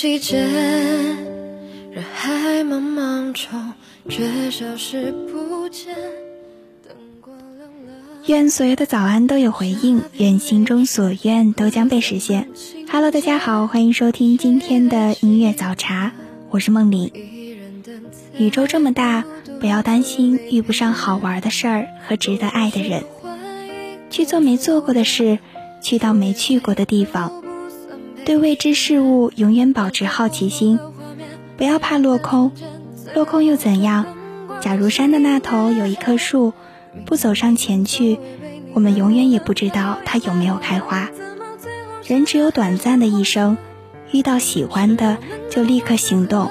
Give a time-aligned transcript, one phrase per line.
[0.00, 3.72] 细节，人海茫茫中，
[4.08, 5.92] 却消失不见。
[8.26, 12.48] 愿所有的早安都有回应，愿心中所愿都将被实现。
[12.88, 16.12] Hello，大家好，欢迎收听今天的音乐早茶，
[16.50, 17.12] 我是梦里。
[18.38, 19.24] 宇宙这么大，
[19.58, 23.02] 不要担心遇不上好玩的事儿和值得爱的人，
[24.10, 25.40] 去做没做过的事，
[25.82, 27.37] 去到没去过的地方。
[28.28, 30.78] 对未知事物永远保持好奇心，
[31.56, 32.52] 不要怕落空，
[33.14, 34.04] 落空又怎样？
[34.60, 36.52] 假如山的那头有一棵树，
[37.06, 38.20] 不走上前去，
[38.74, 41.08] 我们永远也不知道它有没有开花。
[42.04, 43.56] 人只有短暂的一生，
[44.12, 45.16] 遇到喜欢的
[45.48, 46.50] 就立刻行动，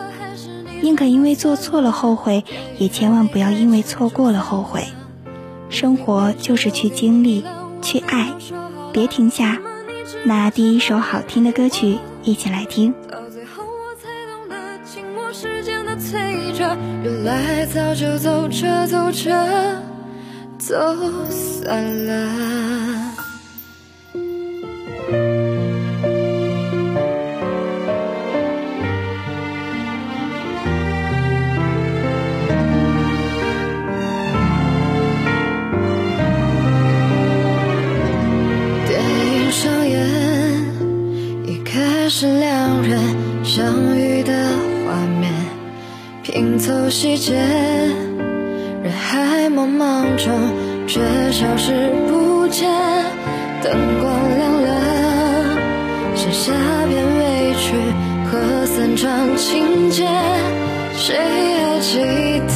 [0.81, 2.44] 宁可因为做错了后悔，
[2.79, 4.85] 也千万不要因为错过了后悔。
[5.69, 7.44] 生活就是去经历，
[7.84, 8.34] 去爱，
[8.91, 9.62] 别停下。
[10.23, 12.94] 那第一首好听的歌曲，一起来听。
[13.09, 19.81] 到最后我才懂得，紧握时间的催着，原来早就走着走着，
[20.57, 20.75] 走
[21.29, 22.97] 散了。
[42.19, 43.00] 是两人
[43.44, 44.33] 相遇的
[44.83, 45.31] 画面，
[46.23, 50.33] 拼凑细节，人海茫茫中
[50.88, 51.00] 却
[51.31, 52.67] 消失不见。
[53.61, 55.59] 灯光亮了，
[56.16, 56.53] 剩下
[56.88, 57.75] 片尾曲
[58.31, 60.07] 和散场情节，
[60.95, 61.99] 谁还记
[62.47, 62.51] 得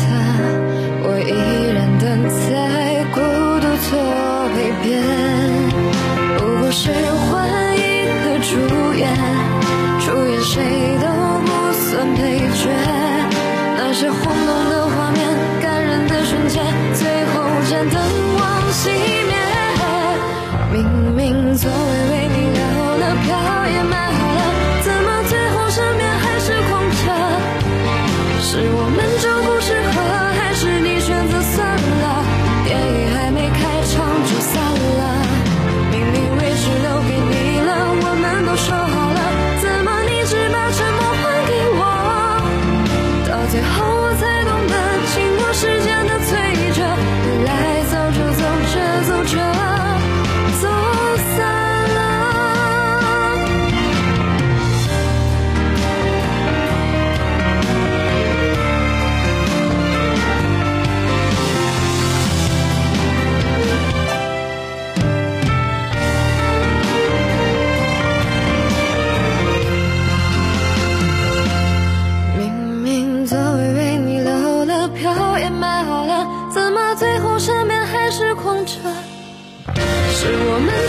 [1.03, 1.70] 我依
[17.89, 18.01] 灯
[18.37, 18.89] 光熄
[19.27, 19.31] 灭。
[20.71, 22.00] 明明昨晚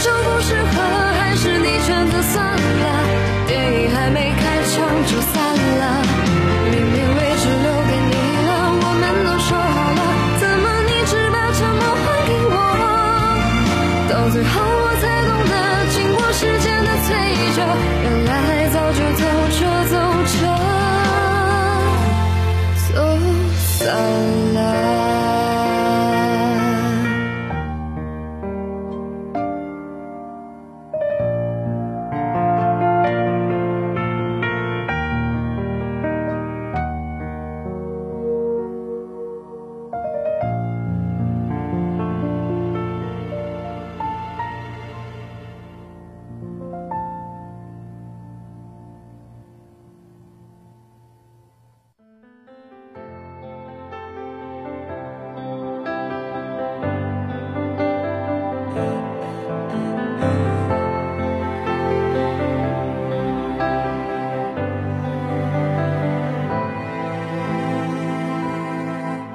[0.03, 1.12] 就不适合，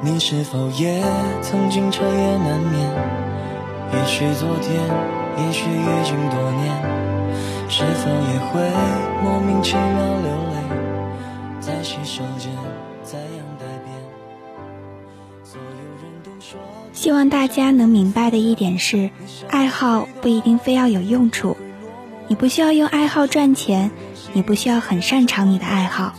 [0.07, 1.03] 你是否也
[1.41, 2.89] 曾经彻夜难眠？
[3.91, 4.81] 也许昨天，
[5.37, 6.73] 也许已经多年，
[7.67, 8.61] 是否也会
[9.21, 9.81] 莫名其妙
[10.21, 11.59] 流泪？
[11.59, 12.49] 在洗手间，
[13.03, 13.93] 在阳台边，
[15.43, 15.67] 所有
[16.01, 16.57] 人都说。
[16.93, 19.09] 希望大家能明白的一点是，
[19.49, 21.57] 爱好不一定非要有用处，
[22.29, 23.91] 你不需要用爱好赚钱，
[24.31, 26.13] 你不需要很擅长你的爱好。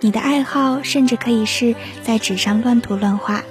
[0.00, 3.42] 你的爱好甚至可以是在纸上乱涂乱画，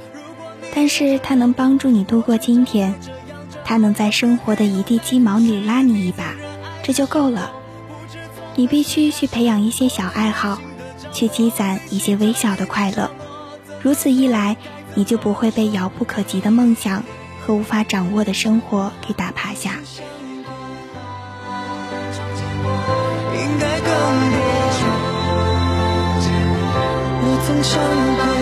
[0.73, 2.95] 但是它能帮助你度过今天，
[3.65, 6.35] 它能在生活的一地鸡毛里拉你一把，
[6.83, 7.51] 这就够了。
[8.55, 10.57] 你必须去培养一些小爱好，
[11.11, 13.11] 去积攒一些微小的快乐，
[13.81, 14.55] 如此一来，
[14.95, 17.03] 你就不会被遥不可及的梦想
[17.45, 19.73] 和无法掌握的生活给打趴下。
[27.57, 28.36] 曾想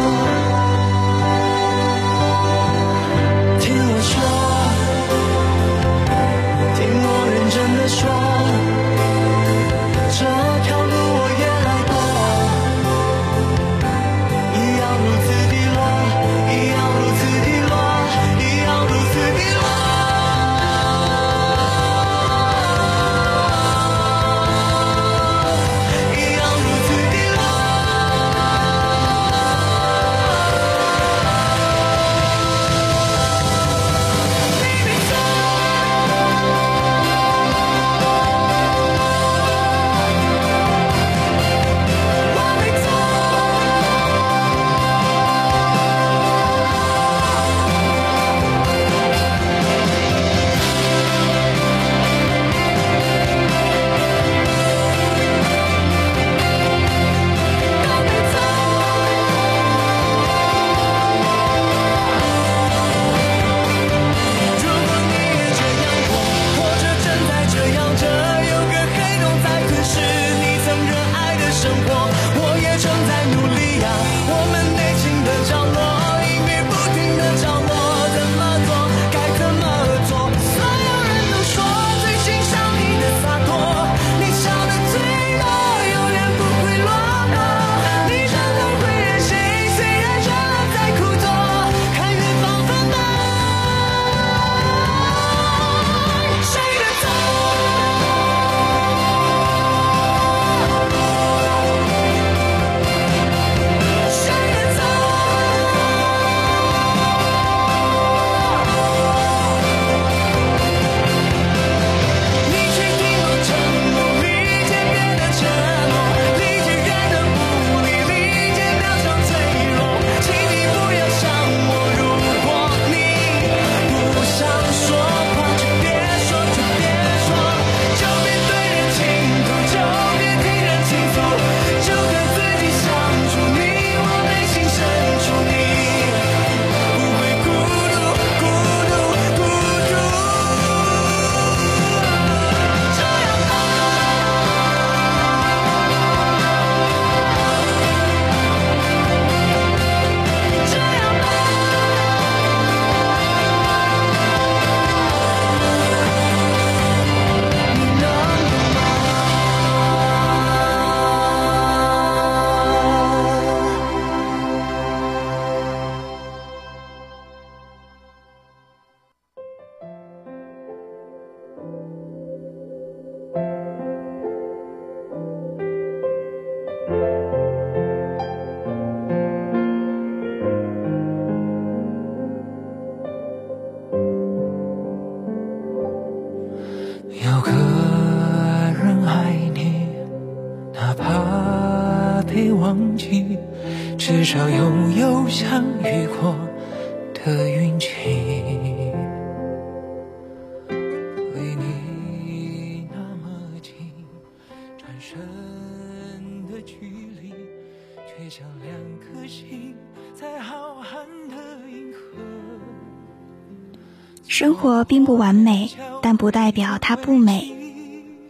[214.65, 215.69] 活并不完美，
[216.01, 217.55] 但不代表它不美。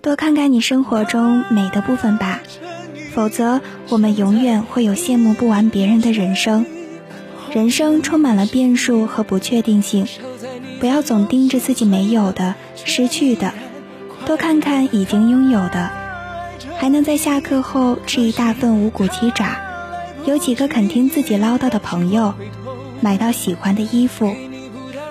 [0.01, 2.41] 多看看你生活中美的部分吧。
[3.13, 6.65] 否则，我们永远会有羡慕不完别人的人生。
[7.53, 10.07] 人生充满了变数和不确定性，
[10.81, 13.53] 不要总盯着自己没有的、失去的，
[14.25, 15.89] 多看看已经拥有的。
[16.75, 19.55] 还能在下课后吃一大份五谷鸡爪，
[20.25, 22.33] 有几个肯听自己唠叨的朋友，
[22.99, 24.35] 买到喜欢的衣服，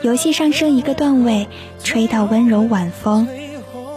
[0.04, 1.48] 游戏上升一个段位，
[1.82, 3.26] 吹到温柔晚风。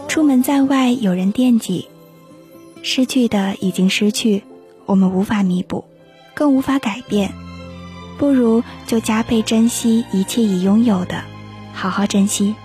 [0.07, 1.89] 出门在外有人惦记，
[2.81, 4.41] 失去的已经失去，
[4.85, 5.83] 我们无法弥补，
[6.33, 7.33] 更无法改变。
[8.17, 11.21] 不如就加倍珍惜一切已拥有的，
[11.73, 12.55] 好好珍惜。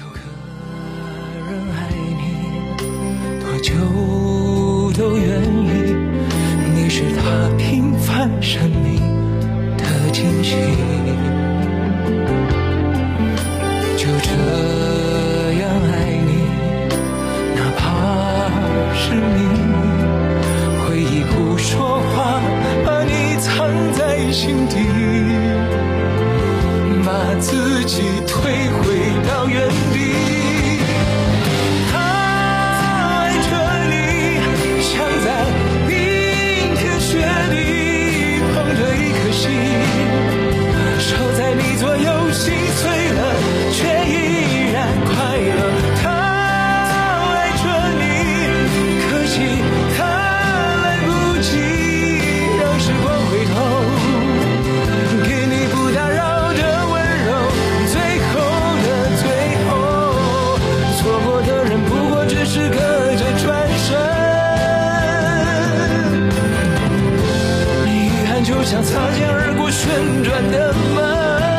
[0.00, 0.18] 有个
[1.52, 1.86] 人爱
[2.18, 2.82] 你，
[3.44, 3.72] 多久
[4.98, 5.94] 都愿意。
[6.74, 8.96] 你是他平凡生命
[9.76, 10.56] 的惊喜。
[68.64, 71.51] 像擦肩而过旋转的门，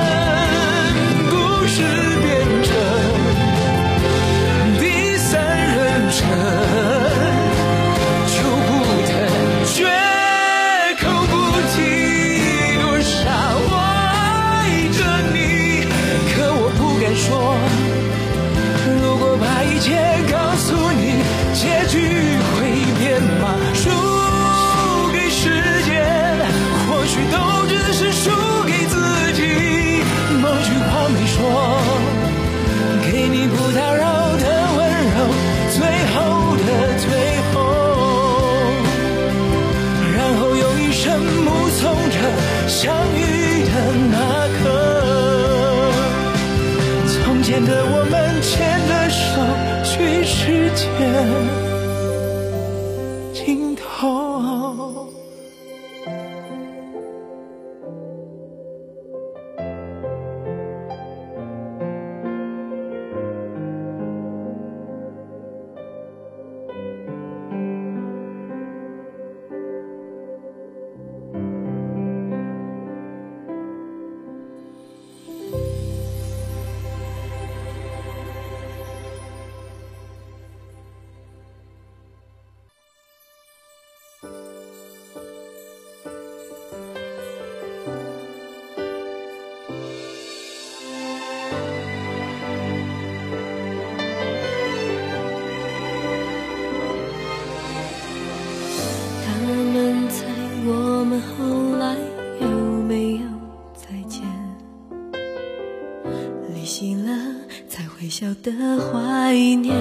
[108.33, 109.75] 才会晓得怀念。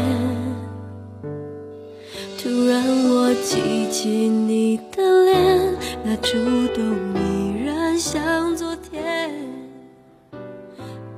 [2.38, 6.36] 突然我记起你的脸，那触
[6.74, 9.30] 动依然像昨天。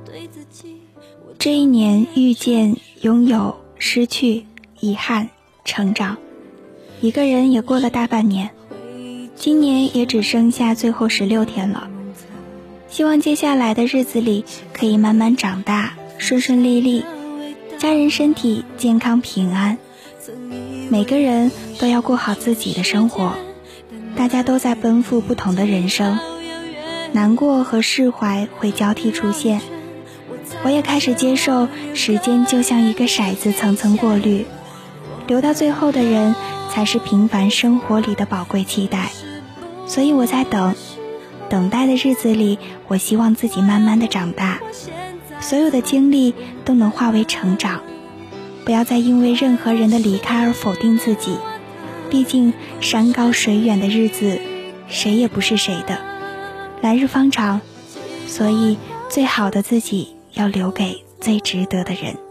[0.05, 0.77] 对自己，
[1.39, 4.45] 这一年遇见、拥有、失去、
[4.79, 5.29] 遗憾、
[5.65, 6.17] 成长，
[7.01, 8.51] 一个人也过了大半年，
[9.35, 11.89] 今年也只剩下最后十六天了。
[12.87, 17.03] 希望接下来的日子里可以慢慢长大，顺顺利利，
[17.77, 19.77] 家人身体健康平安。
[20.89, 23.33] 每个人都要过好自己的生活，
[24.15, 26.17] 大家都在奔赴不同的人生，
[27.11, 29.61] 难过和释怀会交替出现。
[30.63, 34.45] 我也开始接受，时间就像一个骰子，层层过滤，
[35.27, 36.35] 留到最后的人
[36.71, 39.11] 才是平凡生活里的宝贵期待。
[39.87, 40.75] 所以我在等，
[41.49, 44.59] 等待的日子里，我希望自己慢慢的长大，
[45.39, 47.81] 所有的经历都能化为成长。
[48.65, 51.37] 不要再因为任何人的离开而否定自己，
[52.09, 54.39] 毕竟山高水远的日子，
[54.87, 55.99] 谁也不是谁的，
[56.81, 57.61] 来日方长，
[58.27, 58.77] 所以
[59.07, 62.24] 最好的自己要留给最值得的人。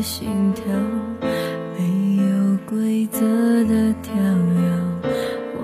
[0.00, 0.64] 的心跳，
[1.76, 3.20] 没有规则
[3.64, 5.12] 的跳跃。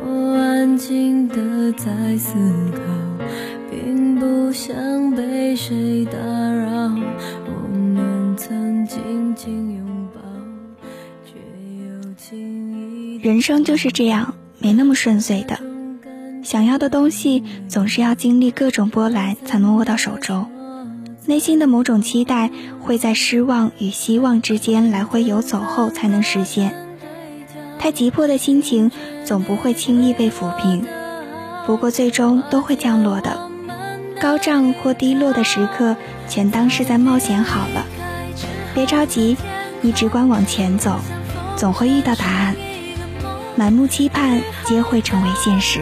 [0.05, 2.35] 我安静的在思
[2.75, 2.81] 考，
[3.71, 4.77] 并不想
[5.13, 6.69] 被谁打扰。
[7.47, 10.21] 我们曾紧紧拥抱，
[11.25, 11.39] 却
[11.87, 13.19] 又轻易。
[13.23, 15.59] 人生就是这样，没那么顺遂的。
[16.43, 20.47] 想要的东西总是要经历各种波澜才能握到手中，
[21.27, 26.75] 内心的某种期待会在失望与希望之间来回游走后才能实现。
[27.79, 28.91] 太急迫的心情
[29.25, 30.87] 总不会轻易被抚平，
[31.67, 33.51] 不过最终都会降落的。
[34.21, 35.97] 高涨或低落的时刻，
[36.29, 37.85] 全当是在冒险好了。
[38.75, 39.37] 别着急，
[39.81, 40.97] 你只管往前走，
[41.57, 42.57] 总会遇到答案。
[43.57, 45.81] 满目期盼，皆会成为现实。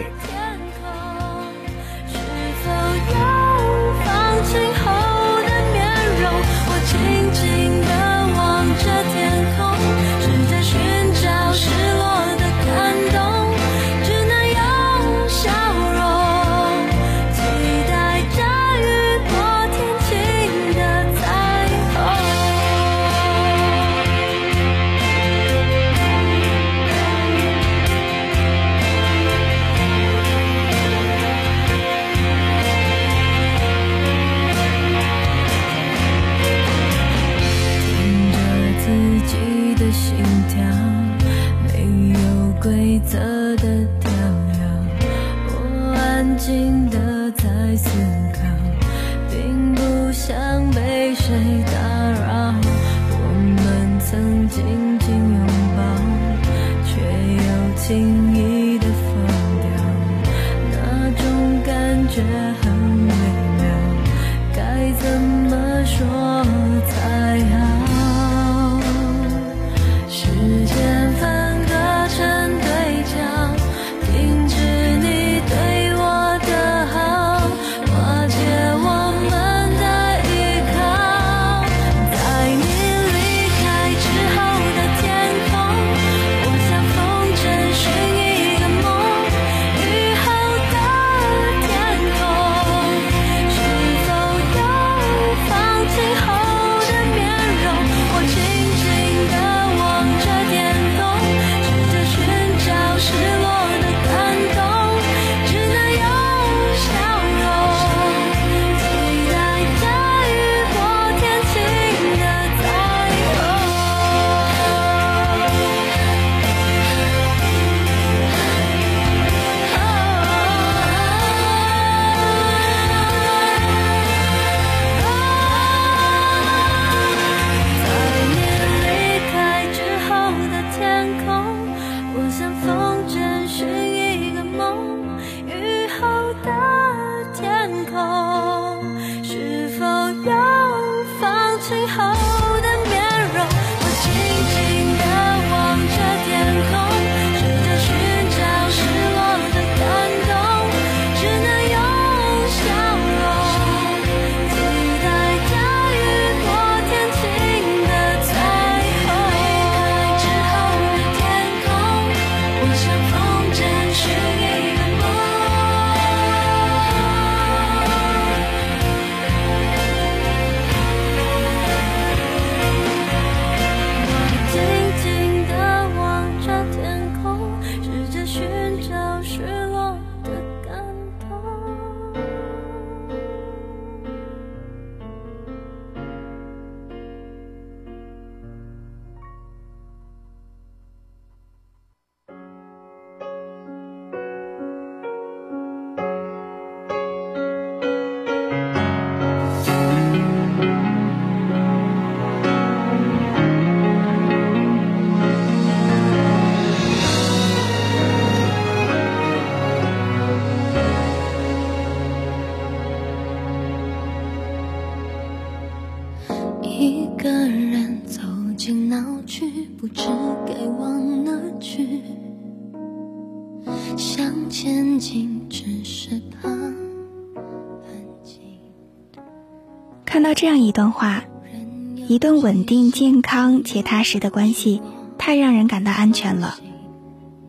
[232.25, 234.81] 段稳定、健康且踏实的关系，
[235.15, 236.57] 太让人感到安全了。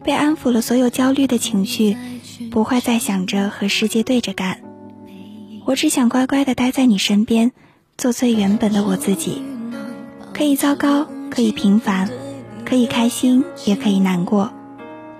[0.04, 1.96] 被安抚了所有焦虑的情绪，
[2.50, 4.60] 不会再想着和世界对着干。
[5.64, 7.52] 我只想乖乖的待在你身边，
[7.96, 9.40] 做最原本的我自己。
[10.34, 12.10] 可以糟糕，可以平凡，
[12.66, 14.52] 可以开心，也可以难过。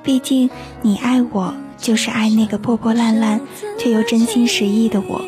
[0.02, 0.50] 毕竟，
[0.82, 3.40] 你爱我，就是爱那个破破烂烂
[3.78, 5.24] 却又真心实意的我。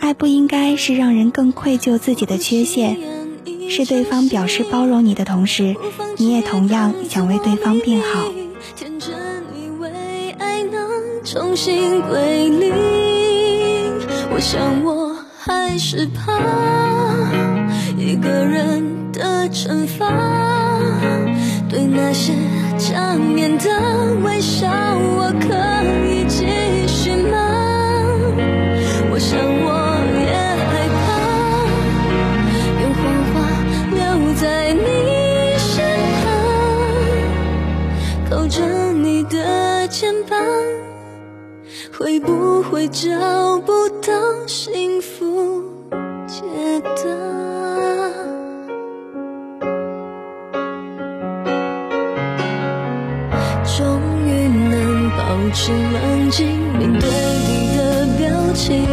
[0.00, 2.96] 爱不应该是让人更愧疚自己的缺陷，
[3.68, 5.76] 是对方表示包容你的同时，
[6.16, 8.24] 你也同样想为对方变好。
[8.74, 9.14] 天真
[9.54, 10.90] 以为爱能
[11.24, 12.74] 重新归零，
[14.32, 16.32] 我想我还是怕
[17.96, 20.08] 一个人的惩罚，
[21.68, 22.32] 对那些
[22.78, 25.48] 假面的微笑，我可
[26.08, 26.46] 以继
[26.86, 27.36] 续吗？
[29.12, 29.87] 我想我。
[38.30, 40.38] 靠着你的肩膀，
[41.96, 43.08] 会不会找
[43.64, 44.12] 不到
[44.46, 45.62] 幸福
[46.26, 46.42] 解
[46.82, 47.02] 答？
[53.64, 56.46] 终于能保持冷静，
[56.78, 57.08] 面对
[57.48, 58.84] 你的表情，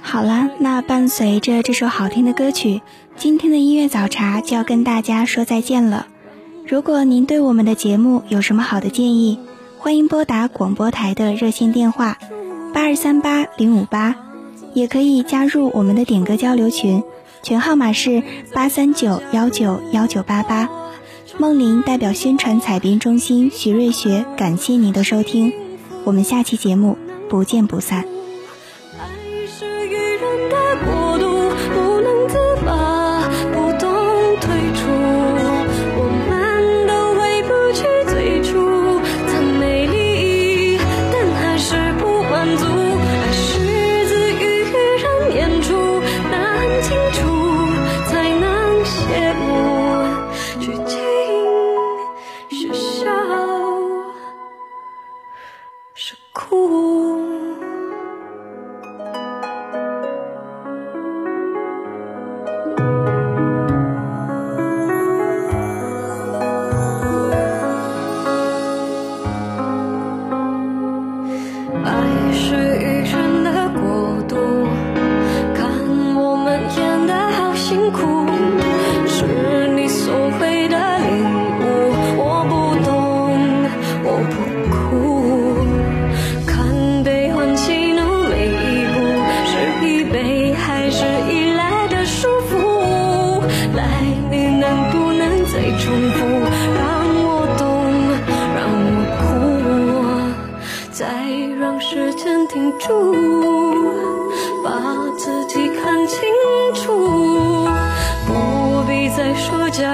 [0.00, 2.82] 好啦，那伴随着这首好听的歌曲，
[3.14, 6.08] 今天的音乐早茶就要跟大家说再见了。
[6.66, 9.38] 如果您对我们的节目有什么好的建议，
[9.78, 12.18] 欢迎拨打广播台的热线电话
[12.74, 14.16] 八二三八零五八，
[14.74, 17.04] 也可以加入我们的点歌交流群，
[17.44, 20.68] 群号码是八三九幺九幺九八八。
[21.40, 25.52] 梦玲代表宣传采编中心徐瑞学，感谢您的收听，
[26.02, 26.98] 我们下期节目
[27.30, 28.17] 不见不散。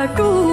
[0.07, 0.44] 自